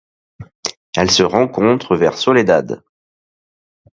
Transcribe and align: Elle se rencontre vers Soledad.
Elle 0.95 1.11
se 1.11 1.21
rencontre 1.21 1.95
vers 1.95 2.17
Soledad. 2.17 2.81